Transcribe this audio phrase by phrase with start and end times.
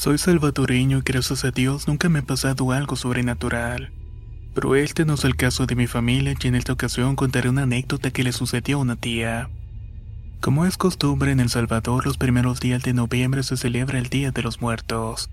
[0.00, 3.92] Soy salvadoreño y gracias a Dios nunca me ha pasado algo sobrenatural.
[4.54, 7.64] Pero este no es el caso de mi familia y en esta ocasión contaré una
[7.64, 9.50] anécdota que le sucedió a una tía.
[10.40, 14.30] Como es costumbre en El Salvador, los primeros días de noviembre se celebra el Día
[14.30, 15.28] de los Muertos.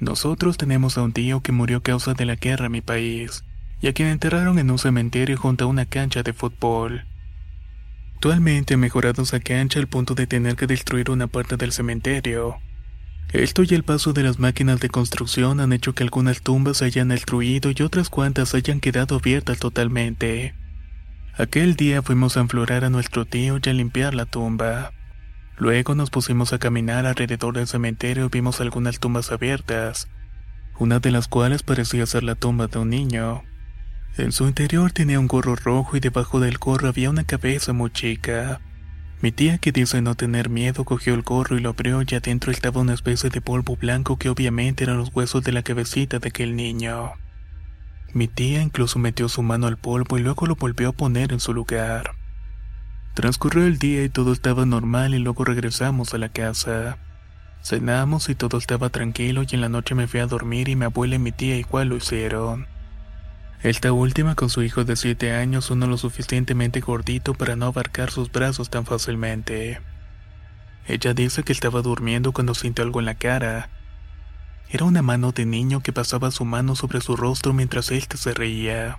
[0.00, 3.44] Nosotros tenemos a un tío que murió a causa de la guerra en mi país,
[3.80, 7.04] y a quien enterraron en un cementerio junto a una cancha de fútbol.
[8.16, 12.58] Actualmente ha mejorado esa cancha al punto de tener que destruir una parte del cementerio.
[13.32, 16.84] Esto y el paso de las máquinas de construcción han hecho que algunas tumbas se
[16.84, 20.54] hayan destruido y otras cuantas hayan quedado abiertas totalmente.
[21.38, 24.92] Aquel día fuimos a enflorar a nuestro tío y a limpiar la tumba.
[25.56, 30.08] Luego nos pusimos a caminar alrededor del cementerio y vimos algunas tumbas abiertas,
[30.78, 33.44] una de las cuales parecía ser la tumba de un niño.
[34.18, 37.90] En su interior tenía un gorro rojo y debajo del gorro había una cabeza muy
[37.90, 38.60] chica.
[39.22, 42.50] Mi tía, que dice no tener miedo, cogió el gorro y lo abrió y adentro
[42.50, 46.28] estaba una especie de polvo blanco que obviamente eran los huesos de la cabecita de
[46.28, 47.12] aquel niño.
[48.12, 51.38] Mi tía incluso metió su mano al polvo y luego lo volvió a poner en
[51.38, 52.16] su lugar.
[53.14, 56.98] Transcurrió el día y todo estaba normal y luego regresamos a la casa.
[57.62, 60.86] Cenamos y todo estaba tranquilo y en la noche me fui a dormir y mi
[60.86, 62.71] abuela y mi tía igual lo hicieron.
[63.62, 68.10] Esta última con su hijo de 7 años, uno lo suficientemente gordito para no abarcar
[68.10, 69.80] sus brazos tan fácilmente.
[70.88, 73.70] Ella dice que estaba durmiendo cuando sintió algo en la cara.
[74.68, 78.34] Era una mano de niño que pasaba su mano sobre su rostro mientras él se
[78.34, 78.98] reía.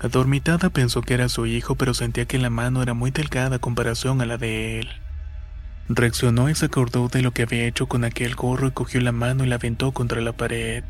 [0.00, 3.60] Adormitada pensó que era su hijo, pero sentía que la mano era muy delgada a
[3.60, 4.88] comparación a la de él.
[5.88, 9.12] Reaccionó y se acordó de lo que había hecho con aquel gorro y cogió la
[9.12, 10.82] mano y la aventó contra la pared.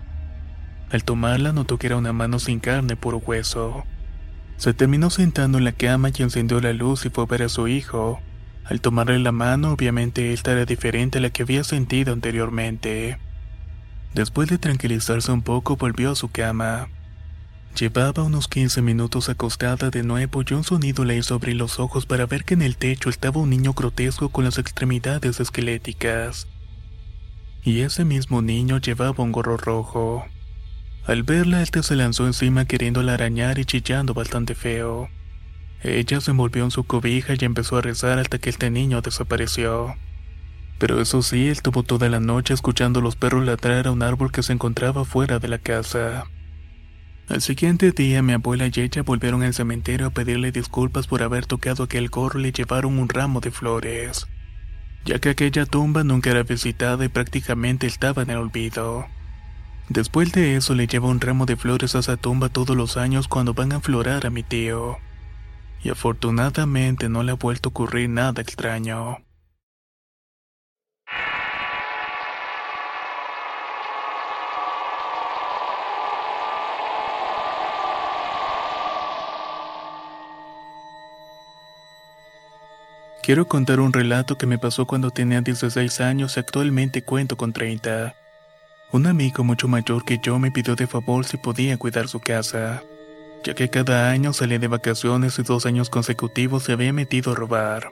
[0.91, 3.84] Al tomarla notó que era una mano sin carne, puro hueso.
[4.56, 7.49] Se terminó sentando en la cama y encendió la luz y fue a ver a
[7.49, 8.21] su hijo.
[8.65, 13.19] Al tomarle la mano, obviamente esta era diferente a la que había sentido anteriormente.
[14.15, 16.89] Después de tranquilizarse un poco, volvió a su cama.
[17.78, 22.05] Llevaba unos 15 minutos acostada de nuevo y un sonido le hizo abrir los ojos
[22.05, 26.49] para ver que en el techo estaba un niño grotesco con las extremidades esqueléticas.
[27.62, 30.27] Y ese mismo niño llevaba un gorro rojo.
[31.06, 35.09] Al verla, este se lanzó encima queriéndola arañar y chillando bastante feo.
[35.83, 39.94] Ella se envolvió en su cobija y empezó a rezar hasta que este niño desapareció.
[40.78, 44.31] Pero eso sí, él estuvo toda la noche escuchando los perros ladrar a un árbol
[44.31, 46.25] que se encontraba fuera de la casa.
[47.28, 51.47] Al siguiente día, mi abuela y ella volvieron al cementerio a pedirle disculpas por haber
[51.47, 54.27] tocado aquel gorro y le llevaron un ramo de flores,
[55.04, 59.07] ya que aquella tumba nunca era visitada y prácticamente estaba en el olvido.
[59.91, 63.27] Después de eso le lleva un ramo de flores a esa tumba todos los años
[63.27, 64.98] cuando van a aflorar a mi tío.
[65.83, 69.19] Y afortunadamente no le ha vuelto a ocurrir nada extraño.
[83.25, 87.53] Quiero contar un relato que me pasó cuando tenía 16 años y actualmente cuento con
[87.53, 88.15] 30.
[88.92, 92.83] Un amigo mucho mayor que yo me pidió de favor si podía cuidar su casa.
[93.45, 97.34] ya que cada año salía de vacaciones y dos años consecutivos se había metido a
[97.34, 97.91] robar.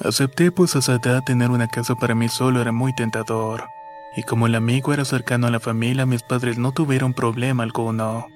[0.00, 3.64] Acepté pues a esa tener una casa para mí solo era muy tentador,
[4.16, 8.26] y como el amigo era cercano a la familia, mis padres no tuvieron problema alguno.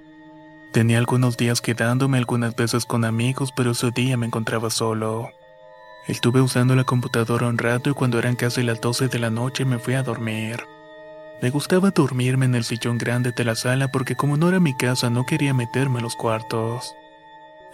[0.72, 5.28] Tenía algunos días quedándome algunas veces con amigos, pero ese día me encontraba solo.
[6.06, 9.66] Estuve usando la computadora un rato y cuando eran casi las 12 de la noche
[9.66, 10.64] me fui a dormir.
[11.42, 14.76] Me gustaba dormirme en el sillón grande de la sala porque como no era mi
[14.76, 16.94] casa no quería meterme en los cuartos.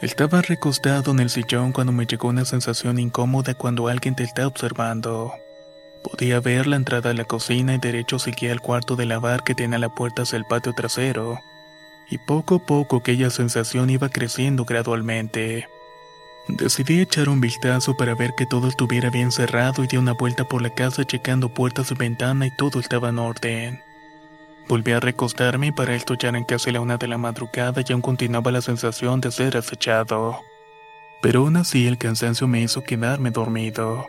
[0.01, 4.47] Estaba recostado en el sillón cuando me llegó una sensación incómoda cuando alguien te está
[4.47, 5.33] observando.
[6.05, 9.57] Podía ver la entrada a la cocina y derecho seguía el cuarto de lavar que
[9.57, 11.41] tenía la puerta hacia el patio trasero.
[12.09, 15.67] Y poco a poco aquella sensación iba creciendo gradualmente.
[16.49, 20.45] Decidí echar un vistazo para ver que todo estuviera bien cerrado y di una vuelta
[20.45, 23.83] por la casa checando puertas y ventana y todo estaba en orden.
[24.69, 27.93] Volví a recostarme y para esto ya eran casi la una de la madrugada y
[27.93, 30.41] aún continuaba la sensación de ser acechado.
[31.21, 34.07] Pero aún así el cansancio me hizo quedarme dormido.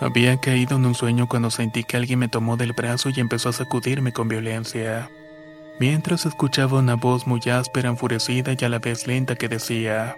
[0.00, 3.50] Había caído en un sueño cuando sentí que alguien me tomó del brazo y empezó
[3.50, 5.10] a sacudirme con violencia.
[5.80, 10.16] Mientras escuchaba una voz muy áspera, enfurecida y a la vez lenta que decía,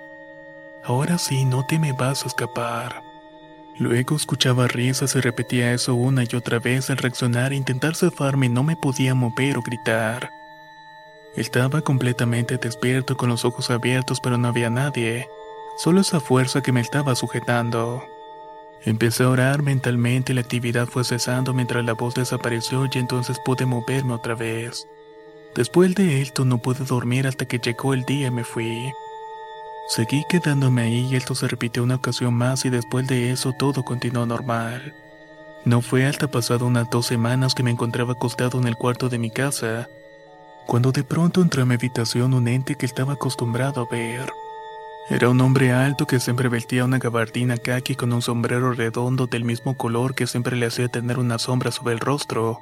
[0.85, 3.03] Ahora sí, no te me vas a escapar.
[3.79, 8.49] Luego escuchaba risas y repetía eso una y otra vez al reaccionar e intentar zafarme
[8.49, 10.31] no me podía mover o gritar.
[11.35, 15.29] Estaba completamente despierto con los ojos abiertos pero no había nadie,
[15.79, 18.05] solo esa fuerza que me estaba sujetando.
[18.85, 23.39] Empecé a orar mentalmente y la actividad fue cesando mientras la voz desapareció y entonces
[23.45, 24.89] pude moverme otra vez.
[25.55, 28.93] Después de esto no pude dormir hasta que llegó el día y me fui.
[29.89, 33.85] Seguí quedándome ahí y esto se repitió una ocasión más y después de eso todo
[33.85, 34.95] continuó normal.
[35.65, 39.19] No fue hasta pasado unas dos semanas que me encontraba acostado en el cuarto de
[39.19, 39.89] mi casa,
[40.67, 44.31] cuando de pronto entró a mi habitación un ente que estaba acostumbrado a ver.
[45.11, 49.45] Era un hombre alto que siempre vestía una gabardina khaki con un sombrero redondo del
[49.45, 52.61] mismo color que siempre le hacía tener una sombra sobre el rostro,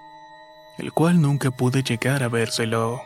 [0.79, 3.03] el cual nunca pude llegar a vérselo.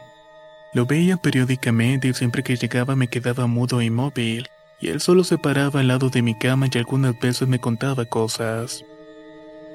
[0.73, 4.49] Lo veía periódicamente y siempre que llegaba me quedaba mudo e inmóvil,
[4.81, 8.07] y él solo se paraba al lado de mi cama y algunas veces me contaba
[8.07, 8.85] cosas.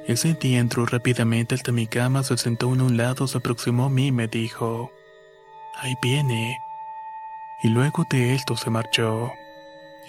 [0.07, 3.89] Ese día entró rápidamente hasta mi cama, se sentó en un lado, se aproximó a
[3.89, 4.91] mí y me dijo,
[5.75, 6.59] Ahí viene.
[7.61, 9.31] Y luego de esto se marchó.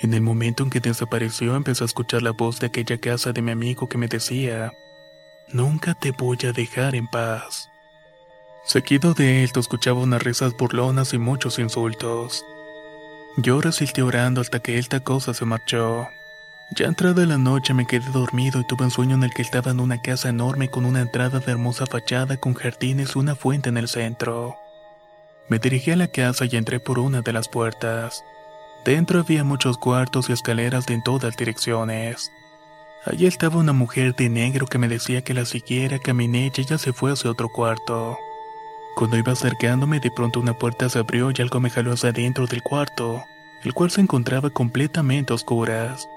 [0.01, 3.43] En el momento en que desapareció empezó a escuchar la voz de aquella casa de
[3.43, 4.73] mi amigo que me decía,
[5.49, 7.68] Nunca te voy a dejar en paz.
[8.69, 12.45] Seguido de él, escuchaba unas risas burlonas y muchos insultos.
[13.39, 16.07] Yo resistí orando hasta que esta cosa se marchó.
[16.77, 19.71] Ya entrada la noche me quedé dormido y tuve un sueño en el que estaba
[19.71, 23.71] en una casa enorme con una entrada de hermosa fachada con jardines y una fuente
[23.71, 24.59] en el centro.
[25.49, 28.23] Me dirigí a la casa y entré por una de las puertas.
[28.85, 32.31] Dentro había muchos cuartos y escaleras de en todas direcciones.
[33.07, 36.77] Allí estaba una mujer de negro que me decía que la siguiera, caminé y ella
[36.77, 38.19] se fue hacia otro cuarto.
[38.95, 42.47] Cuando iba acercándome, de pronto una puerta se abrió y algo me jaló hacia adentro
[42.47, 43.25] del cuarto,
[43.63, 46.09] el cual se encontraba completamente a oscuras.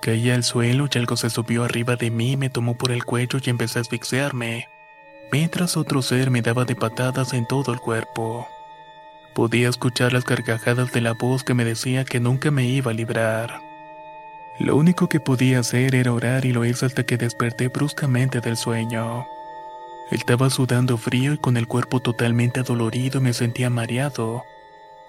[0.00, 3.38] Caí al suelo y algo se subió arriba de mí, me tomó por el cuello
[3.44, 4.68] y empecé a asfixiarme,
[5.30, 8.48] mientras otro ser me daba de patadas en todo el cuerpo.
[9.34, 12.94] Podía escuchar las carcajadas de la voz que me decía que nunca me iba a
[12.94, 13.60] librar.
[14.58, 18.56] Lo único que podía hacer era orar y lo hice hasta que desperté bruscamente del
[18.56, 19.26] sueño.
[20.12, 24.44] Estaba sudando frío y con el cuerpo totalmente adolorido me sentía mareado.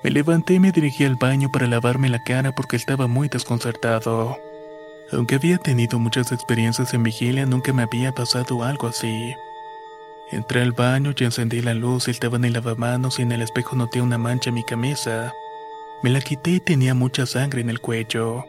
[0.02, 4.38] Me levanté y me dirigí al baño para lavarme la cara porque estaba muy desconcertado.
[5.12, 9.34] Aunque había tenido muchas experiencias en vigilia, nunca me había pasado algo así.
[10.32, 13.76] Entré al baño y encendí la luz, estaba en el lavamanos y en el espejo
[13.76, 15.34] noté una mancha en mi camisa.
[16.02, 18.46] Me la quité y tenía mucha sangre en el cuello.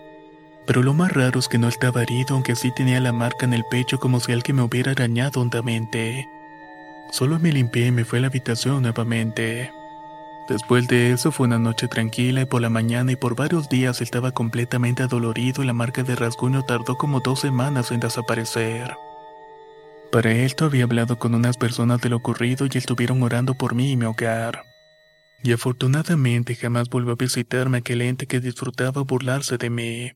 [0.67, 3.55] Pero lo más raro es que no estaba herido, aunque sí tenía la marca en
[3.55, 6.29] el pecho como si alguien me hubiera arañado hondamente.
[7.11, 9.73] Solo me limpié y me fui a la habitación nuevamente.
[10.49, 14.03] Después de eso fue una noche tranquila y por la mañana y por varios días
[14.03, 18.95] estaba completamente adolorido y la marca de rasguño tardó como dos semanas en desaparecer.
[20.13, 23.93] Para esto había hablado con unas personas de lo ocurrido y estuvieron orando por mí
[23.93, 24.65] y mi hogar.
[25.43, 30.13] Y afortunadamente jamás volvió a visitarme aquel ente que disfrutaba burlarse de mí.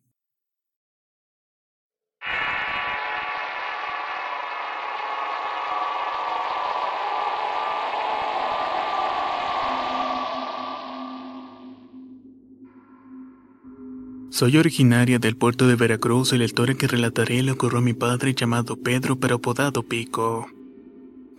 [14.38, 17.92] Soy originaria del puerto de Veracruz y la historia que relataré le ocurrió a mi
[17.92, 20.46] padre llamado Pedro pero apodado Pico.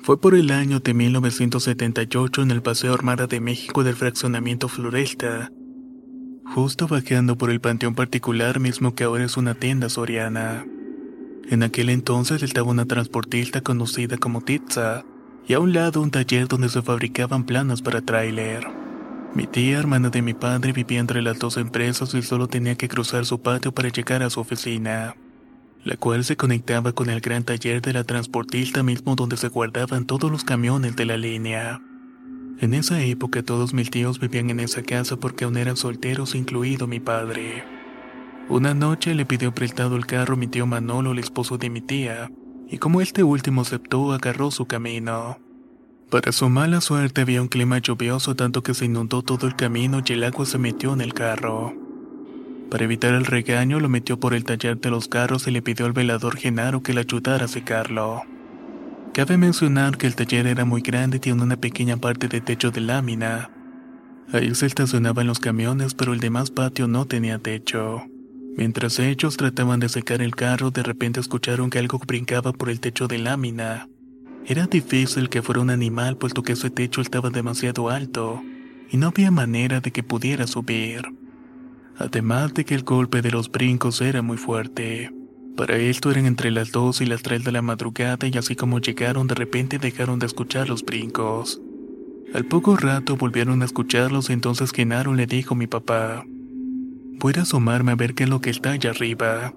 [0.03, 5.49] Fue por el año de 1978 en el Paseo Armada de México del fraccionamiento Floresta,
[6.53, 10.65] justo bajando por el panteón particular mismo que ahora es una tienda soriana.
[11.49, 15.05] En aquel entonces estaba una transportista conocida como Titza,
[15.47, 18.78] y a un lado un taller donde se fabricaban planos para tráiler.
[19.35, 22.89] Mi tía, hermana de mi padre, vivía entre las dos empresas y solo tenía que
[22.89, 25.15] cruzar su patio para llegar a su oficina,
[25.83, 30.05] la cual se conectaba con el gran taller de la transportista mismo donde se guardaban
[30.05, 31.79] todos los camiones de la línea.
[32.59, 36.87] En esa época todos mis tíos vivían en esa casa porque aún eran solteros, incluido
[36.87, 37.63] mi padre.
[38.49, 42.31] Una noche le pidió prestado el carro mi tío Manolo, el esposo de mi tía,
[42.67, 45.37] y como este último aceptó, agarró su camino.
[46.09, 50.01] Para su mala suerte había un clima lluvioso tanto que se inundó todo el camino
[50.03, 51.73] y el agua se metió en el carro.
[52.71, 55.85] Para evitar el regaño lo metió por el taller de los carros y le pidió
[55.85, 58.23] al velador Genaro que le ayudara a secarlo.
[59.13, 62.71] Cabe mencionar que el taller era muy grande y tiene una pequeña parte de techo
[62.71, 63.51] de lámina.
[64.33, 68.03] Ahí se estacionaban los camiones, pero el demás patio no tenía techo.
[68.57, 72.79] Mientras ellos trataban de secar el carro, de repente escucharon que algo brincaba por el
[72.79, 73.87] techo de lámina.
[74.45, 78.41] Era difícil que fuera un animal, puesto que ese techo estaba demasiado alto,
[78.89, 81.03] y no había manera de que pudiera subir.
[81.97, 85.11] Además de que el golpe de los brincos era muy fuerte.
[85.57, 88.79] Para esto eran entre las 2 y las 3 de la madrugada y así como
[88.79, 91.61] llegaron de repente dejaron de escuchar los brincos.
[92.33, 96.23] Al poco rato volvieron a escucharlos entonces Genaro le dijo a mi papá,
[97.19, 99.53] voy a asomarme a ver qué es lo que está allá arriba.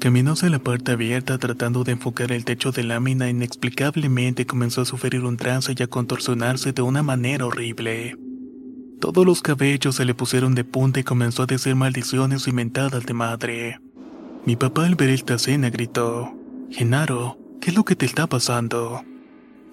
[0.00, 4.86] Caminó hacia la puerta abierta tratando de enfocar el techo de lámina inexplicablemente comenzó a
[4.86, 8.16] sufrir un trance y a contorsionarse de una manera horrible.
[8.98, 13.12] Todos los cabellos se le pusieron de punta y comenzó a decir maldiciones inventadas de
[13.12, 13.80] madre.
[14.46, 16.34] Mi papá al ver esta escena gritó,
[16.70, 19.04] Genaro, ¿qué es lo que te está pasando?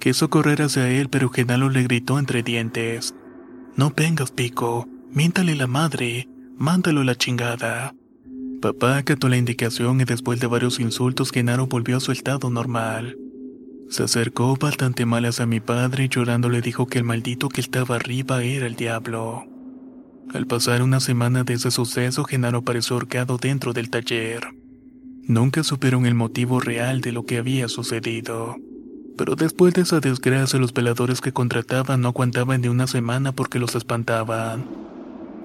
[0.02, 3.16] Quiso correr hacia él, pero Genaro le gritó entre dientes,
[3.78, 7.94] No vengas, Pico, miéntale la madre, mándalo la chingada.
[8.62, 13.16] Papá acató la indicación y después de varios insultos Genaro volvió a su estado normal.
[13.90, 17.62] Se acercó bastante mal hacia mi padre y llorando le dijo que el maldito que
[17.62, 19.46] estaba arriba era el diablo.
[20.34, 24.48] Al pasar una semana de ese suceso, Genaro apareció ahorcado dentro del taller.
[25.24, 28.56] Nunca supieron el motivo real de lo que había sucedido.
[29.18, 33.60] Pero después de esa desgracia, los veladores que contrataban no aguantaban de una semana porque
[33.60, 34.87] los espantaban.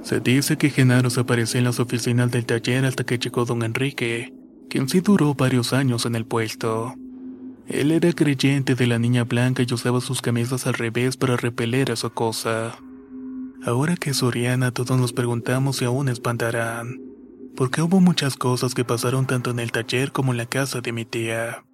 [0.02, 3.62] Se dice que Genaro se apareció en las oficinas del taller hasta que llegó don
[3.62, 4.32] Enrique,
[4.68, 6.94] quien sí duró varios años en el puesto.
[7.68, 11.92] Él era creyente de la niña blanca y usaba sus camisas al revés para repeler
[11.92, 12.76] a su cosa.
[13.64, 17.00] Ahora que es Soriana todos nos preguntamos si aún espantarán,
[17.56, 20.90] porque hubo muchas cosas que pasaron tanto en el taller como en la casa de
[20.90, 21.64] mi tía.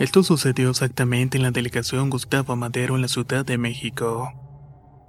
[0.00, 4.32] Esto sucedió exactamente en la delegación Gustavo Madero en la Ciudad de México.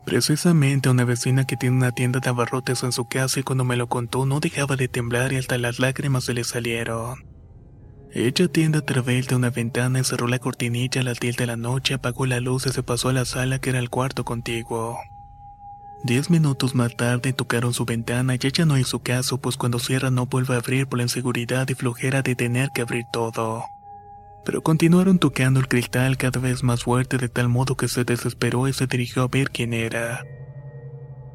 [0.05, 3.77] Precisamente una vecina que tiene una tienda de abarrotes en su casa y cuando me
[3.77, 7.23] lo contó no dejaba de temblar y hasta las lágrimas se le salieron.
[8.11, 11.47] Ella atiende a través de una ventana y cerró la cortinilla a las 10 de
[11.47, 14.25] la noche, apagó la luz y se pasó a la sala que era el cuarto
[14.25, 14.97] contiguo.
[16.03, 20.11] Diez minutos más tarde tocaron su ventana y ella no hizo caso, pues cuando cierra
[20.11, 23.63] no vuelve a abrir por la inseguridad y flojera de tener que abrir todo
[24.45, 28.67] pero continuaron tocando el cristal cada vez más fuerte de tal modo que se desesperó
[28.67, 30.23] y se dirigió a ver quién era.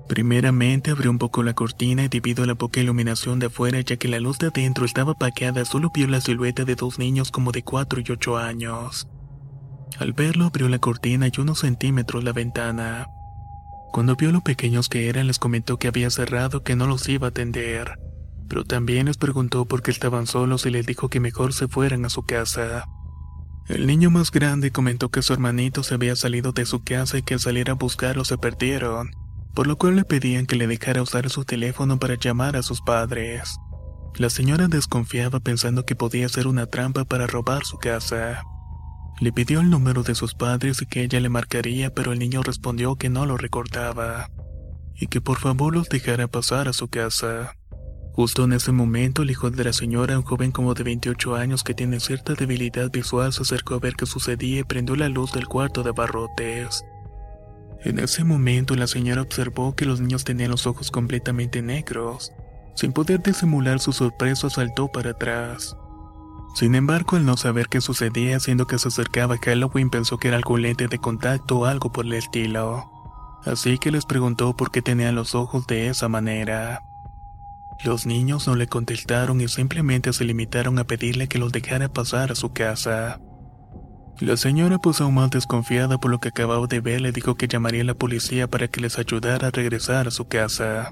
[0.08, 3.96] Primeramente abrió un poco la cortina y debido a la poca iluminación de afuera ya
[3.96, 7.50] que la luz de adentro estaba paqueada solo vio la silueta de dos niños como
[7.50, 9.08] de 4 y 8 años.
[9.98, 13.08] Al verlo abrió la cortina y unos centímetros la ventana.
[13.92, 17.28] Cuando vio lo pequeños que eran les comentó que había cerrado que no los iba
[17.28, 17.98] a atender,
[18.48, 22.04] pero también les preguntó por qué estaban solos y les dijo que mejor se fueran
[22.04, 22.86] a su casa.
[23.68, 27.22] El niño más grande comentó que su hermanito se había salido de su casa y
[27.22, 29.10] que al salir a buscarlo se perdieron,
[29.54, 32.80] por lo cual le pedían que le dejara usar su teléfono para llamar a sus
[32.80, 33.56] padres.
[34.16, 38.42] La señora desconfiaba pensando que podía ser una trampa para robar su casa.
[39.20, 42.42] Le pidió el número de sus padres y que ella le marcaría, pero el niño
[42.42, 44.28] respondió que no lo recordaba
[44.98, 47.56] y que por favor los dejara pasar a su casa.
[48.16, 51.62] Justo en ese momento, el hijo de la señora, un joven como de 28 años
[51.62, 55.32] que tiene cierta debilidad visual, se acercó a ver qué sucedía y prendió la luz
[55.32, 56.82] del cuarto de barrotes.
[57.84, 62.32] En ese momento, la señora observó que los niños tenían los ojos completamente negros.
[62.74, 65.76] Sin poder disimular su sorpresa, saltó para atrás.
[66.54, 70.38] Sin embargo, al no saber qué sucedía, siendo que se acercaba Halloween, pensó que era
[70.38, 72.90] algún lente de contacto o algo por el estilo.
[73.44, 76.80] Así que les preguntó por qué tenían los ojos de esa manera.
[77.84, 82.32] Los niños no le contestaron y simplemente se limitaron a pedirle que los dejara pasar
[82.32, 83.20] a su casa.
[84.18, 87.48] La señora, pues aún más desconfiada por lo que acababa de ver, le dijo que
[87.48, 90.90] llamaría a la policía para que les ayudara a regresar a su casa.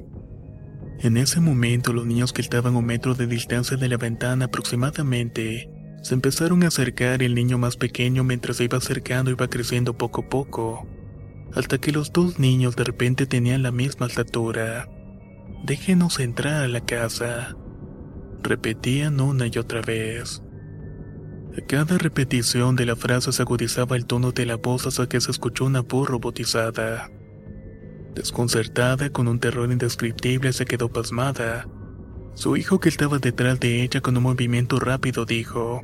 [1.01, 4.45] En ese momento, los niños que estaban a un metro de distancia de la ventana
[4.45, 5.71] aproximadamente,
[6.03, 9.97] se empezaron a acercar y el niño más pequeño mientras se iba acercando iba creciendo
[9.97, 10.87] poco a poco,
[11.55, 14.87] hasta que los dos niños de repente tenían la misma estatura.
[15.65, 17.57] Déjenos entrar a la casa.
[18.43, 20.43] Repetían una y otra vez.
[21.57, 25.23] A cada repetición de la frase se agudizaba el tono de la voz hasta que
[25.23, 27.09] se escuchó una voz robotizada.
[28.15, 31.67] Desconcertada, con un terror indescriptible, se quedó pasmada.
[32.35, 35.81] Su hijo que estaba detrás de ella con un movimiento rápido dijo,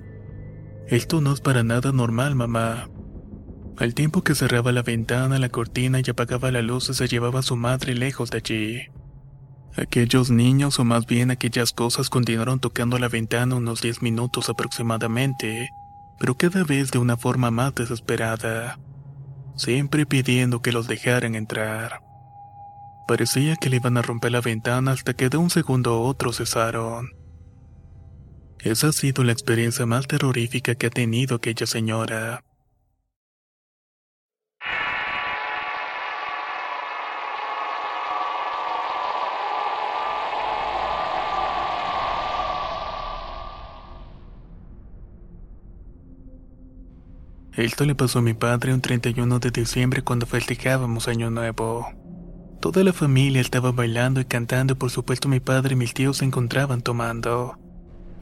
[0.89, 2.91] Esto no es para nada normal, mamá.
[3.79, 7.43] Al tiempo que cerraba la ventana, la cortina y apagaba la luz, se llevaba a
[7.43, 9.00] su madre lejos de allí.
[9.77, 15.71] Aquellos niños, o más bien aquellas cosas, continuaron tocando la ventana unos 10 minutos aproximadamente,
[16.19, 18.79] pero cada vez de una forma más desesperada,
[19.57, 22.03] siempre pidiendo que los dejaran entrar.
[23.07, 26.33] Parecía que le iban a romper la ventana hasta que de un segundo a otro
[26.33, 27.11] cesaron.
[28.59, 32.45] Esa ha sido la experiencia más terrorífica que ha tenido aquella señora.
[47.57, 51.87] Esto le pasó a mi padre un 31 de diciembre cuando festejábamos Año Nuevo.
[52.61, 56.19] Toda la familia estaba bailando y cantando y por supuesto mi padre y mis tíos
[56.19, 57.59] se encontraban tomando.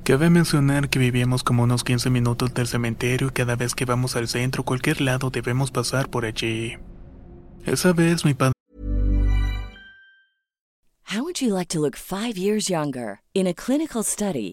[0.05, 4.17] Cabe mencionar que vivíamos como unos 15 minutos del cementerio y cada vez que vamos
[4.17, 6.79] al centro cualquier lado debemos pasar por allí.
[7.67, 8.55] Esa vez mi padre
[11.11, 13.21] How would you like to look five years younger?
[13.35, 14.53] In a clinical study,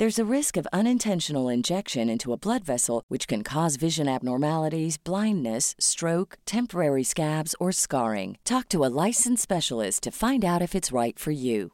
[0.00, 4.96] There's a risk of unintentional injection into a blood vessel, which can cause vision abnormalities,
[4.96, 8.38] blindness, stroke, temporary scabs, or scarring.
[8.42, 11.72] Talk to a licensed specialist to find out if it's right for you.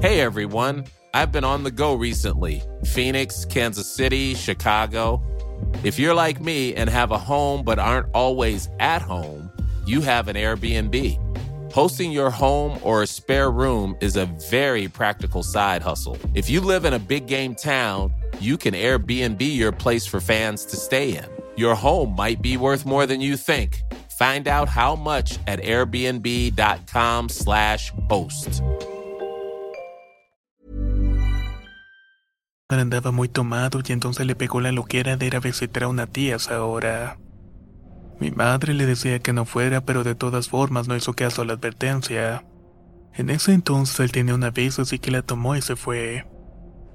[0.00, 5.20] Hey everyone, I've been on the go recently Phoenix, Kansas City, Chicago.
[5.82, 9.50] If you're like me and have a home but aren't always at home,
[9.86, 11.27] you have an Airbnb.
[11.78, 16.18] Hosting your home or a spare room is a very practical side hustle.
[16.34, 20.64] If you live in a big game town, you can Airbnb your place for fans
[20.64, 21.24] to stay in.
[21.56, 23.80] Your home might be worth more than you think.
[24.18, 28.60] Find out how much at airbnb.com/slash host.
[32.70, 36.08] andaba muy tomado y entonces le pegó la loquera de ir a visitar a una
[36.08, 37.18] tía a esa hora.
[38.20, 41.44] Mi madre le decía que no fuera, pero de todas formas no hizo caso a
[41.44, 42.44] la advertencia.
[43.14, 46.26] En ese entonces él tenía una vez, así que la tomó y se fue.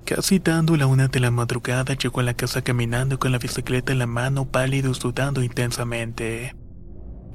[0.06, 3.94] Casi dando la una de la madrugada llegó a la casa caminando con la bicicleta
[3.94, 6.56] en la mano, pálido y sudando intensamente.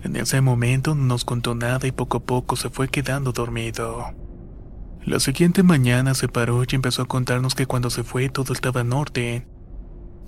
[0.03, 4.05] En ese momento no nos contó nada y poco a poco se fue quedando dormido.
[5.05, 8.83] La siguiente mañana se paró y empezó a contarnos que cuando se fue todo estaba
[8.83, 9.49] en orden,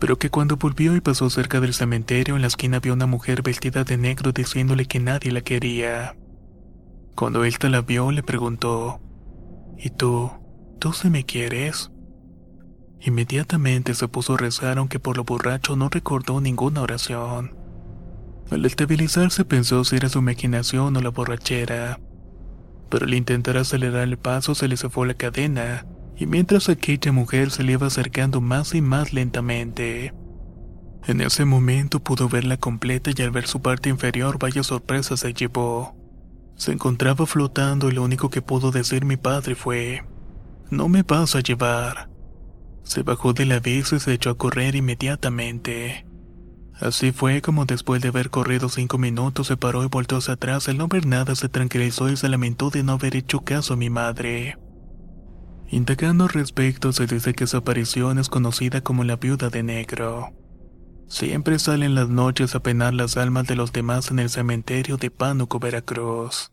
[0.00, 3.42] pero que cuando volvió y pasó cerca del cementerio en la esquina vio una mujer
[3.42, 6.16] vestida de negro diciéndole que nadie la quería.
[7.14, 9.00] Cuando él la vio le preguntó,
[9.78, 10.30] ¿Y tú?
[10.78, 11.90] ¿Tú se me quieres?
[13.00, 17.54] Inmediatamente se puso a rezar aunque por lo borracho no recordó ninguna oración.
[18.50, 22.00] Al estabilizarse pensó si era su imaginación o la borrachera,
[22.88, 25.86] pero al intentar acelerar el paso se le zafó la cadena
[26.20, 30.12] y mientras aquella mujer se le iba acercando más y más lentamente.
[31.06, 35.32] En ese momento pudo verla completa y al ver su parte inferior vaya sorpresa se
[35.32, 35.96] llevó.
[36.56, 40.04] Se encontraba flotando y lo único que pudo decir mi padre fue,
[40.68, 42.10] No me vas a llevar.
[42.82, 46.04] Se bajó de la bici y se echó a correr inmediatamente.
[46.78, 50.68] Así fue como después de haber corrido cinco minutos se paró y volteó hacia atrás.
[50.68, 53.76] Al no ver nada se tranquilizó y se lamentó de no haber hecho caso a
[53.78, 54.58] mi madre.
[55.72, 60.30] Indagando al respecto, se dice que esa aparición es conocida como la viuda de negro.
[61.06, 65.12] Siempre salen las noches a penar las almas de los demás en el cementerio de
[65.12, 66.50] Pánuco, Veracruz.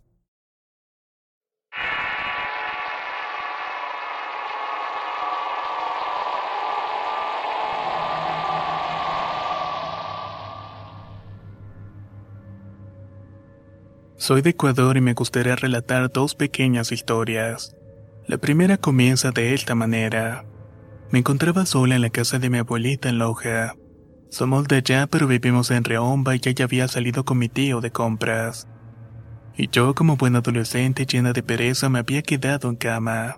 [14.17, 17.76] Soy de Ecuador y me gustaría relatar dos pequeñas historias.
[18.27, 20.43] La primera comienza de esta manera.
[21.11, 23.75] Me encontraba sola en la casa de mi abuelita en Loja.
[24.29, 27.91] Somos de allá pero vivimos en Reomba y ella había salido con mi tío de
[27.91, 28.67] compras.
[29.55, 33.37] Y yo como buena adolescente llena de pereza me había quedado en cama.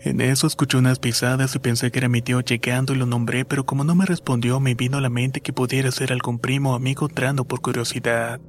[0.00, 3.44] En eso escuché unas pisadas y pensé que era mi tío llegando y lo nombré,
[3.44, 6.72] pero como no me respondió me vino a la mente que pudiera ser algún primo
[6.72, 8.40] o amigo entrando por curiosidad.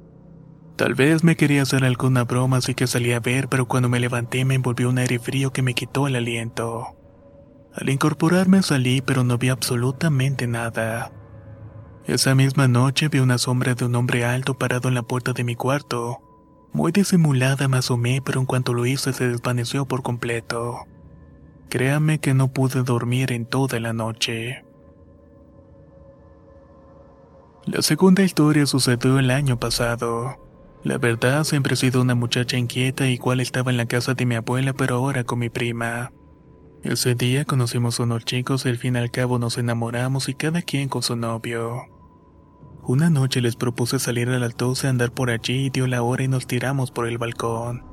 [0.78, 3.98] Tal vez me quería hacer alguna broma así que salí a ver, pero cuando me
[3.98, 6.94] levanté me envolvió un aire frío que me quitó el aliento.
[7.74, 11.10] Al incorporarme salí, pero no vi absolutamente nada.
[12.06, 15.42] Esa misma noche vi una sombra de un hombre alto parado en la puerta de
[15.42, 16.18] mi cuarto.
[16.72, 20.86] Muy disimulada me asomé, pero en cuanto lo hice se desvaneció por completo.
[21.70, 24.64] Créame que no pude dormir en toda la noche.
[27.66, 30.47] La segunda historia sucedió el año pasado.
[30.88, 34.36] La verdad, siempre he sido una muchacha inquieta, igual estaba en la casa de mi
[34.36, 36.12] abuela, pero ahora con mi prima.
[36.82, 40.34] Ese día conocimos a unos chicos y al fin y al cabo nos enamoramos y
[40.34, 41.82] cada quien con su novio.
[42.84, 46.00] Una noche les propuse salir a las 12 a andar por allí y dio la
[46.00, 47.84] hora y nos tiramos por el balcón.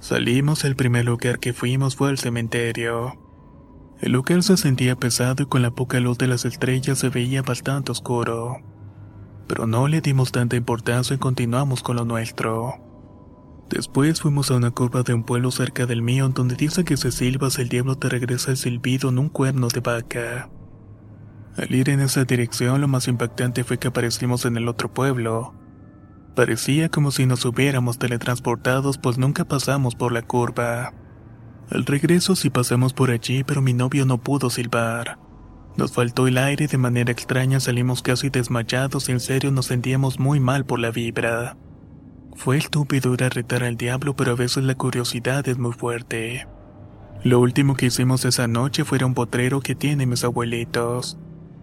[0.00, 3.20] Salimos, el primer lugar que fuimos fue al cementerio.
[4.00, 7.42] El lugar se sentía pesado y con la poca luz de las estrellas se veía
[7.42, 8.56] bastante oscuro
[9.46, 12.74] pero no le dimos tanta importancia y continuamos con lo nuestro.
[13.68, 17.10] Después fuimos a una curva de un pueblo cerca del mío donde dice que si
[17.10, 20.48] silbas el diablo te regresa el silbido en un cuerno de vaca.
[21.56, 25.54] Al ir en esa dirección lo más impactante fue que aparecimos en el otro pueblo.
[26.36, 30.92] Parecía como si nos hubiéramos teletransportados pues nunca pasamos por la curva.
[31.70, 35.18] Al regreso sí pasamos por allí pero mi novio no pudo silbar.
[35.76, 40.18] Nos faltó el aire de manera extraña salimos casi desmayados y en serio nos sentíamos
[40.18, 41.56] muy mal por la vibra.
[42.34, 46.46] Fue estúpido ir a retar al diablo, pero a veces la curiosidad es muy fuerte.
[47.24, 51.18] Lo último que hicimos esa noche fue un potrero que tienen mis abuelitos.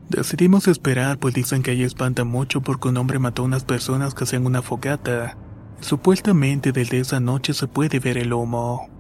[0.10, 4.14] Decidimos esperar, pues dicen que ahí espanta mucho porque un hombre mató a unas personas
[4.14, 5.38] que hacían una fogata.
[5.80, 8.93] Supuestamente desde esa noche se puede ver el humo.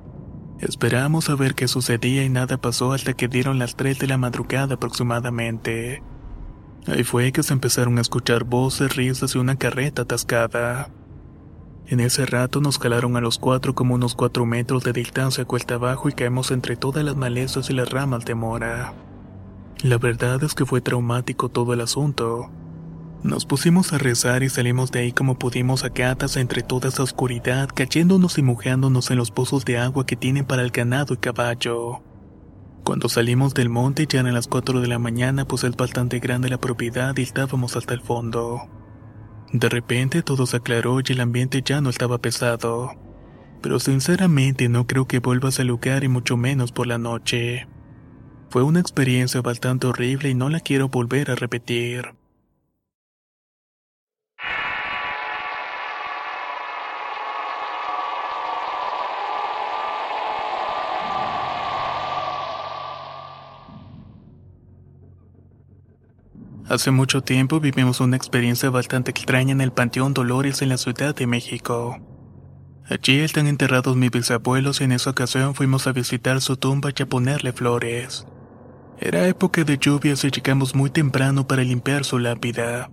[0.67, 4.17] Esperamos a ver qué sucedía y nada pasó hasta que dieron las 3 de la
[4.17, 6.01] madrugada aproximadamente.
[6.87, 10.89] Ahí fue que se empezaron a escuchar voces, risas y una carreta atascada.
[11.87, 15.75] En ese rato nos calaron a los cuatro como unos cuatro metros de distancia cuesta
[15.75, 18.93] abajo y caemos entre todas las malezas y las ramas de mora.
[19.83, 22.49] La verdad es que fue traumático todo el asunto.
[23.23, 27.03] Nos pusimos a rezar y salimos de ahí como pudimos a catas entre toda esa
[27.03, 31.17] oscuridad, cayéndonos y mojándonos en los pozos de agua que tienen para el ganado y
[31.17, 32.03] caballo.
[32.83, 36.49] Cuando salimos del monte ya eran las 4 de la mañana, pues es bastante grande
[36.49, 38.63] la propiedad y estábamos hasta el fondo.
[39.53, 42.91] De repente todo se aclaró y el ambiente ya no estaba pesado.
[43.61, 47.69] Pero sinceramente no creo que vuelvas al lugar y mucho menos por la noche.
[48.49, 52.15] Fue una experiencia bastante horrible y no la quiero volver a repetir.
[66.73, 71.13] Hace mucho tiempo vivimos una experiencia bastante extraña en el Panteón Dolores en la Ciudad
[71.13, 71.99] de México.
[72.89, 77.03] Allí están enterrados mis bisabuelos y en esa ocasión fuimos a visitar su tumba y
[77.03, 78.25] a ponerle flores.
[78.99, 82.89] Era época de lluvias y llegamos muy temprano para limpiar su lápida.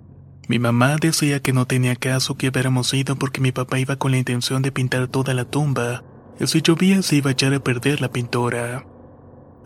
[0.46, 4.10] Mi mamá decía que no tenía caso que hubiéramos ido porque mi papá iba con
[4.10, 6.04] la intención de pintar toda la tumba,
[6.38, 8.84] y si llovía se iba a echar a perder la pintura.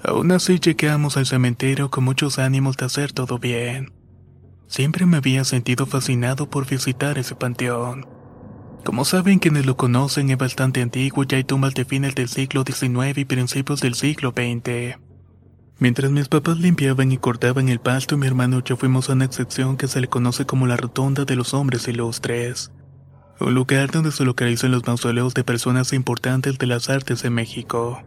[0.05, 4.03] Aún así llegamos al cementerio con muchos ánimos de hacer todo bien.
[4.66, 8.07] Siempre me había sentido fascinado por visitar ese panteón.
[8.85, 12.64] Como saben quienes lo conocen, es bastante antiguo y hay tumbas de fines del siglo
[12.64, 14.98] XIX y principios del siglo XX.
[15.79, 19.24] Mientras mis papás limpiaban y cortaban el pasto, mi hermano y yo fuimos a una
[19.24, 22.70] excepción que se le conoce como la Rotonda de los Hombres Ilustres.
[23.40, 28.03] Un lugar donde se localizan los mausoleos de personas importantes de las artes de México.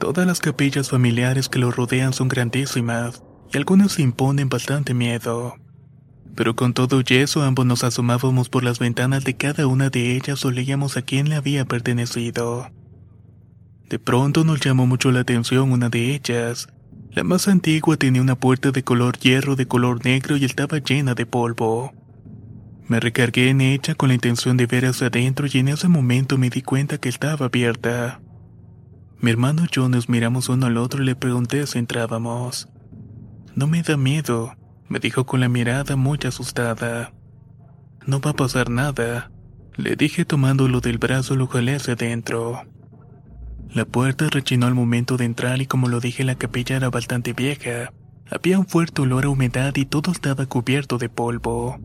[0.00, 5.54] Todas las capillas familiares que lo rodean son grandísimas, y algunas imponen bastante miedo.
[6.34, 10.16] Pero con todo y eso ambos nos asomábamos por las ventanas de cada una de
[10.16, 12.70] ellas o leíamos a quién le había pertenecido.
[13.88, 16.68] De pronto nos llamó mucho la atención una de ellas.
[17.10, 21.14] La más antigua tenía una puerta de color hierro de color negro y estaba llena
[21.14, 21.92] de polvo.
[22.86, 26.38] Me recargué en ella con la intención de ver hacia adentro y en ese momento
[26.38, 28.20] me di cuenta que estaba abierta.
[29.20, 32.68] Mi hermano y yo nos miramos uno al otro y le pregunté si entrábamos.
[33.54, 34.54] No me da miedo,
[34.90, 37.12] me dijo con la mirada muy asustada.
[38.06, 39.30] No va a pasar nada,
[39.76, 42.64] le dije tomándolo del brazo lo jalé hacia adentro.
[43.72, 47.32] La puerta rechinó al momento de entrar y como lo dije la capilla era bastante
[47.32, 47.92] vieja.
[48.28, 51.78] Había un fuerte olor a humedad y todo estaba cubierto de polvo.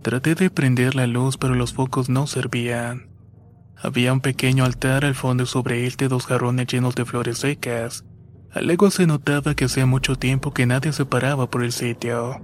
[0.00, 3.10] Traté de prender la luz pero los focos no servían.
[3.76, 8.06] Había un pequeño altar al fondo sobre él de dos jarrones llenos de flores secas.
[8.54, 12.40] A lejos se notaba que hacía mucho tiempo que nadie se paraba por el sitio.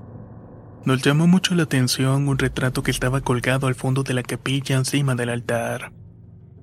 [0.85, 4.77] Nos llamó mucho la atención un retrato que estaba colgado al fondo de la capilla
[4.77, 5.93] encima del altar.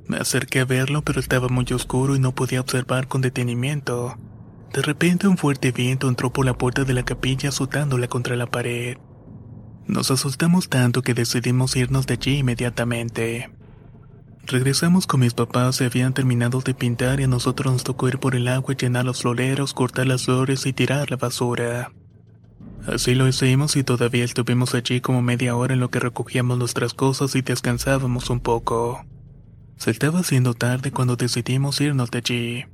[0.07, 4.17] Me acerqué a verlo pero estaba muy oscuro y no podía observar con detenimiento.
[4.73, 8.47] De repente un fuerte viento entró por la puerta de la capilla azotándola contra la
[8.47, 8.97] pared.
[9.85, 13.54] Nos asustamos tanto que decidimos irnos de allí inmediatamente.
[14.47, 18.19] Regresamos con mis papás, se habían terminado de pintar y a nosotros nos tocó ir
[18.19, 21.91] por el agua llenar los floreros, cortar las flores y tirar la basura.
[22.85, 26.93] Así lo hicimos y todavía estuvimos allí como media hora en lo que recogíamos nuestras
[26.93, 29.03] cosas y descansábamos un poco.
[29.77, 32.65] Se estaba haciendo tarde cuando decidimos irnos de allí.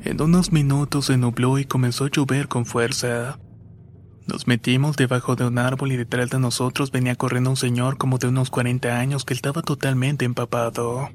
[0.00, 3.38] En unos minutos se nubló y comenzó a llover con fuerza.
[4.26, 8.18] Nos metimos debajo de un árbol y detrás de nosotros venía corriendo un señor como
[8.18, 11.10] de unos 40 años que estaba totalmente empapado.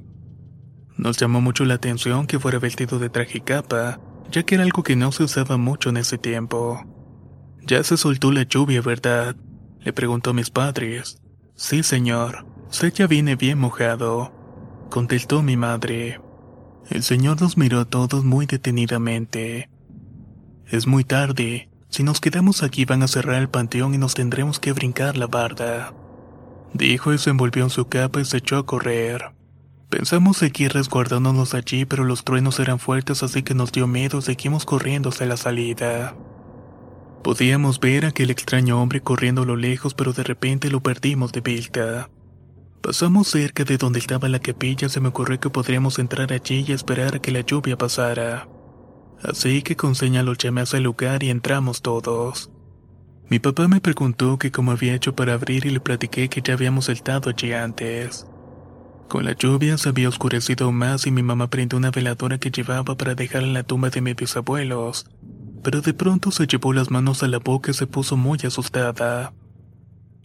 [0.98, 4.00] Nos llamó mucho la atención que fuera vestido de traje y capa,
[4.32, 6.84] ya que era algo que no se usaba mucho en ese tiempo.
[7.66, 9.36] Ya se soltó la lluvia, ¿verdad?
[9.80, 11.22] Le preguntó a mis padres.
[11.56, 12.46] Sí, señor.
[12.70, 14.38] Sé ya viene bien mojado
[14.88, 16.20] contestó mi madre.
[16.90, 19.70] El señor nos miró a todos muy detenidamente.
[20.66, 21.70] Es muy tarde.
[21.90, 25.28] Si nos quedamos aquí van a cerrar el panteón y nos tendremos que brincar la
[25.28, 25.94] barda.
[26.74, 29.32] Dijo y se envolvió en su capa y se echó a correr.
[29.90, 34.22] Pensamos seguir resguardándonos allí, pero los truenos eran fuertes así que nos dio miedo y
[34.22, 36.16] seguimos corriendo hacia la salida.
[37.24, 41.32] Podíamos ver a aquel extraño hombre corriendo a lo lejos, pero de repente lo perdimos
[41.32, 42.10] de vista.
[42.82, 46.74] Pasamos cerca de donde estaba la capilla, se me ocurrió que podríamos entrar allí y
[46.74, 48.48] esperar a que la lluvia pasara.
[49.24, 52.52] Así que con señal lo llamé hacia el lugar y entramos todos.
[53.30, 56.54] Mi papá me preguntó que cómo había hecho para abrir y le platiqué que ya
[56.54, 58.26] habíamos estado allí antes.
[59.10, 62.96] Con la lluvia se había oscurecido más y mi mamá prendió una veladora que llevaba
[62.96, 65.06] para dejar en la tumba de mis bisabuelos,
[65.64, 69.34] pero de pronto se llevó las manos a la boca y se puso muy asustada.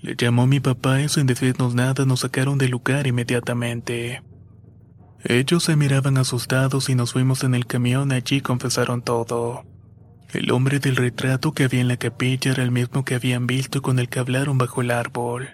[0.00, 4.22] Le llamó mi papá y sin decirnos nada nos sacaron del lugar inmediatamente.
[5.24, 9.64] Ellos se miraban asustados y nos fuimos en el camión allí confesaron todo.
[10.32, 13.82] El hombre del retrato que había en la capilla era el mismo que habían visto
[13.82, 15.50] con el que hablaron bajo el árbol.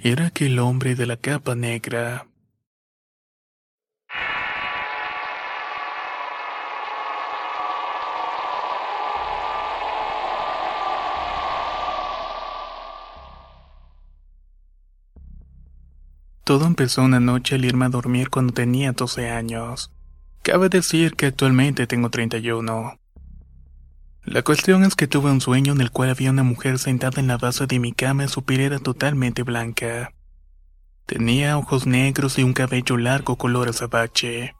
[0.00, 2.26] Era aquel hombre de la capa negra.
[16.44, 19.92] Todo empezó una noche al irme a dormir cuando tenía 12 años.
[20.42, 22.98] Cabe decir que actualmente tengo 31.
[24.24, 27.26] La cuestión es que tuve un sueño en el cual había una mujer sentada en
[27.26, 30.12] la base de mi cama y su piel era totalmente blanca.
[31.06, 34.54] Tenía ojos negros y un cabello largo color azabache.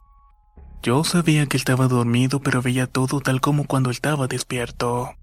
[0.83, 5.15] Yo sabía que estaba dormido pero veía todo tal como cuando estaba despierto.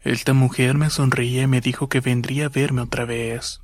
[0.00, 3.62] Esta mujer me sonreía y me dijo que vendría a verme otra vez.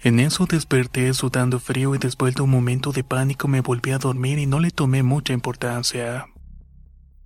[0.00, 3.98] En eso desperté sudando frío y después de un momento de pánico me volví a
[3.98, 6.26] dormir y no le tomé mucha importancia.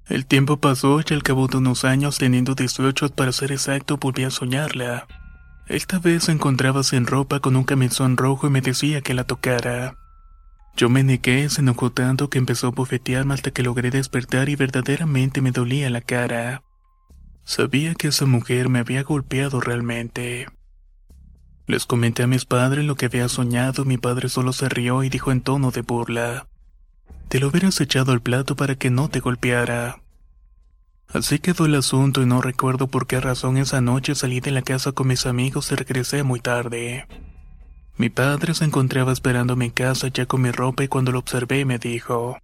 [0.09, 4.25] El tiempo pasó y al cabo de unos años, teniendo 18 para ser exacto, volví
[4.25, 5.07] a soñarla.
[5.69, 9.25] Esta vez se encontraba sin ropa con un camisón rojo y me decía que la
[9.25, 9.97] tocara.
[10.77, 14.57] Yo me negué, se enojó tanto que empezó a bofetearme hasta que logré despertar y
[14.57, 16.63] verdaderamente me dolía la cara.
[17.45, 20.47] Sabía que esa mujer me había golpeado realmente.
[21.67, 25.09] Les comenté a mis padres lo que había soñado, mi padre solo se rió y
[25.09, 26.47] dijo en tono de burla.
[27.29, 30.01] Te lo hubieras echado al plato para que no te golpeara.
[31.09, 34.63] Así quedó el asunto y no recuerdo por qué razón esa noche salí de la
[34.63, 37.07] casa con mis amigos y regresé muy tarde.
[37.97, 41.65] Mi padre se encontraba esperando en casa ya con mi ropa y cuando lo observé
[41.65, 42.39] me dijo,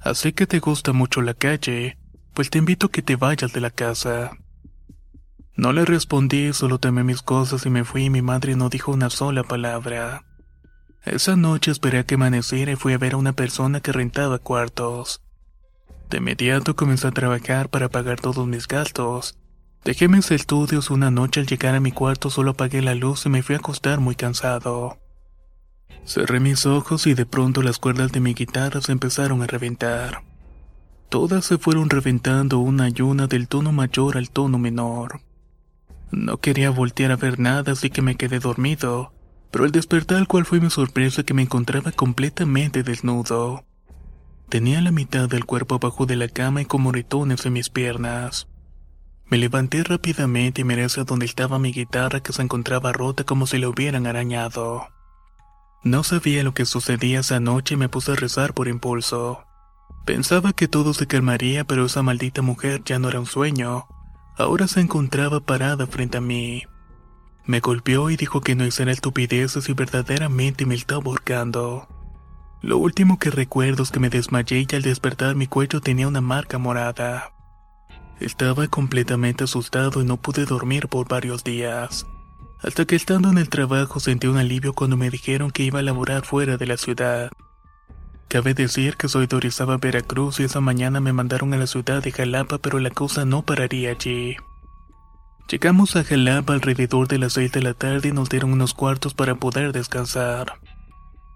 [0.00, 1.98] Así que te gusta mucho la calle,
[2.34, 4.32] pues te invito a que te vayas de la casa.
[5.56, 8.92] No le respondí, solo tomé mis cosas y me fui y mi madre no dijo
[8.92, 10.24] una sola palabra.
[11.04, 14.38] Esa noche esperé a que amaneciera y fui a ver a una persona que rentaba
[14.38, 15.20] cuartos.
[16.08, 19.36] De inmediato comencé a trabajar para pagar todos mis gastos.
[19.84, 23.28] Dejé mis estudios una noche al llegar a mi cuarto solo apagué la luz y
[23.28, 24.98] me fui a acostar muy cansado.
[26.04, 30.22] Cerré mis ojos y de pronto las cuerdas de mi guitarra se empezaron a reventar.
[31.08, 35.20] Todas se fueron reventando una y una del tono mayor al tono menor.
[36.12, 39.14] No quería voltear a ver nada así que me quedé dormido,
[39.50, 43.64] pero al despertar cual fue mi sorpresa que me encontraba completamente desnudo.
[44.50, 48.46] Tenía la mitad del cuerpo abajo de la cama y como retones en mis piernas.
[49.24, 53.46] Me levanté rápidamente y miré hacia donde estaba mi guitarra que se encontraba rota como
[53.46, 54.88] si la hubieran arañado.
[55.82, 59.44] No sabía lo que sucedía esa noche y me puse a rezar por impulso.
[60.04, 63.86] Pensaba que todo se calmaría, pero esa maldita mujer ya no era un sueño.
[64.36, 66.62] Ahora se encontraba parada frente a mí.
[67.44, 71.88] Me golpeó y dijo que no hiciera estupideces y verdaderamente me estaba ahorcando.
[72.62, 76.20] Lo último que recuerdo es que me desmayé y al despertar mi cuello tenía una
[76.20, 77.32] marca morada.
[78.20, 82.06] Estaba completamente asustado y no pude dormir por varios días.
[82.62, 85.82] Hasta que estando en el trabajo sentí un alivio cuando me dijeron que iba a
[85.82, 87.32] laborar fuera de la ciudad.
[88.32, 92.02] Cabe decir que soy de Orizaba, Veracruz y esa mañana me mandaron a la ciudad
[92.02, 94.36] de Jalapa pero la cosa no pararía allí.
[95.50, 99.12] Llegamos a Jalapa alrededor de las 6 de la tarde y nos dieron unos cuartos
[99.12, 100.54] para poder descansar.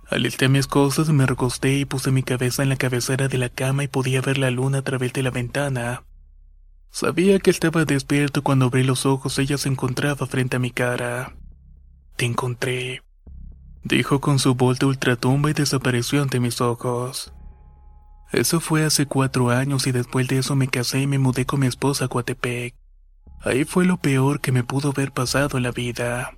[0.08, 3.84] Alisté mis cosas, me recosté y puse mi cabeza en la cabecera de la cama
[3.84, 6.02] y podía ver la luna a través de la ventana.
[6.88, 11.36] Sabía que estaba despierto cuando abrí los ojos ella se encontraba frente a mi cara.
[12.16, 13.02] Te encontré,
[13.86, 17.32] dijo con su voz de ultratumba y desapareció ante mis ojos.
[18.32, 21.60] Eso fue hace cuatro años y después de eso me casé y me mudé con
[21.60, 22.74] mi esposa a Coatepec.
[23.42, 26.36] Ahí fue lo peor que me pudo haber pasado en la vida.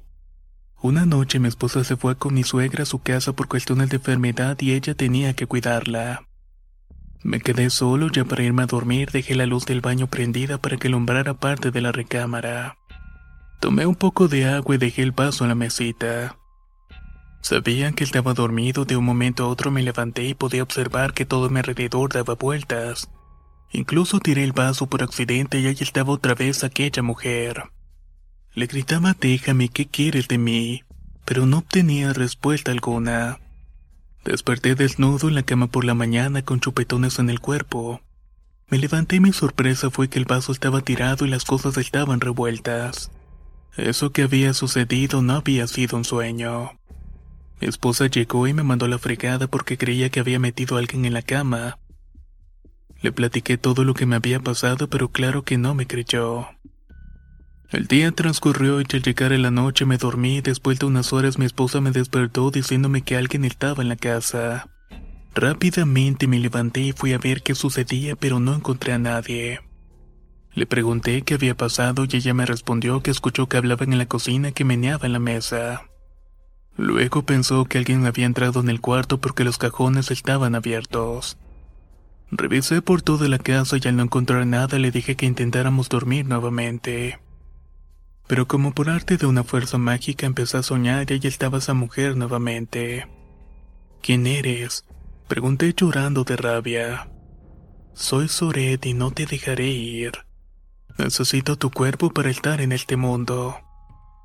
[0.82, 3.96] Una noche mi esposa se fue con mi suegra a su casa por cuestiones de
[3.96, 6.28] enfermedad y ella tenía que cuidarla.
[7.24, 10.76] Me quedé solo ya para irme a dormir dejé la luz del baño prendida para
[10.76, 12.76] que alumbrara parte de la recámara.
[13.60, 16.36] Tomé un poco de agua y dejé el vaso en la mesita.
[17.40, 21.24] Sabía que estaba dormido, de un momento a otro me levanté y podía observar que
[21.24, 23.08] todo a mi alrededor daba vueltas.
[23.70, 27.64] Incluso tiré el vaso por accidente y ahí estaba otra vez aquella mujer.
[28.54, 30.82] Le gritaba déjame, ¿qué quieres de mí?
[31.24, 33.38] Pero no obtenía respuesta alguna.
[34.24, 38.00] Desperté desnudo en la cama por la mañana con chupetones en el cuerpo.
[38.68, 42.20] Me levanté y mi sorpresa fue que el vaso estaba tirado y las cosas estaban
[42.20, 43.10] revueltas.
[43.76, 46.72] Eso que había sucedido no había sido un sueño.
[47.60, 51.04] Mi esposa llegó y me mandó la fregada porque creía que había metido a alguien
[51.04, 51.78] en la cama.
[53.00, 56.48] Le platiqué todo lo que me había pasado, pero claro que no me creyó.
[57.70, 61.12] El día transcurrió y al llegar en la noche me dormí y después de unas
[61.12, 64.68] horas mi esposa me despertó diciéndome que alguien estaba en la casa.
[65.34, 69.60] Rápidamente me levanté y fui a ver qué sucedía pero no encontré a nadie.
[70.54, 74.06] Le pregunté qué había pasado y ella me respondió que escuchó que hablaban en la
[74.06, 75.87] cocina que meneaba en la mesa.
[76.78, 81.36] Luego pensó que alguien había entrado en el cuarto porque los cajones estaban abiertos.
[82.30, 86.26] Revisé por toda la casa y al no encontrar nada le dije que intentáramos dormir
[86.26, 87.18] nuevamente.
[88.28, 91.74] Pero como por arte de una fuerza mágica empecé a soñar y ahí estaba esa
[91.74, 93.08] mujer nuevamente.
[94.00, 94.84] ¿Quién eres?
[95.26, 97.10] Pregunté llorando de rabia.
[97.92, 100.12] Soy Soret y no te dejaré ir.
[100.96, 103.56] Necesito tu cuerpo para estar en este mundo.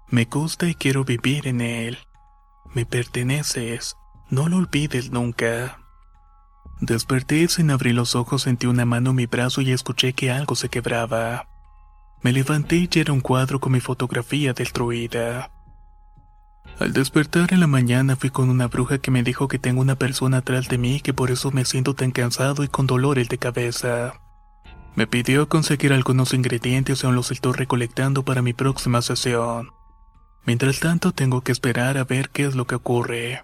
[0.10, 1.98] Me gusta y quiero vivir en él.
[2.74, 3.98] Me perteneces.
[4.30, 5.80] No lo olvides nunca.
[6.82, 10.56] Desperté sin abrir los ojos, sentí una mano en mi brazo y escuché que algo
[10.56, 11.48] se quebraba.
[12.22, 15.52] Me levanté y era un cuadro con mi fotografía destruida.
[16.80, 19.96] Al despertar en la mañana fui con una bruja que me dijo que tengo una
[19.96, 23.30] persona atrás de mí y que por eso me siento tan cansado y con dolores
[23.30, 24.14] de cabeza.
[24.96, 29.72] Me pidió conseguir algunos ingredientes y aún los estoy recolectando para mi próxima sesión.
[30.46, 33.44] Mientras tanto tengo que esperar a ver qué es lo que ocurre.